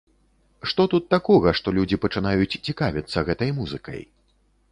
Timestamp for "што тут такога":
0.69-1.51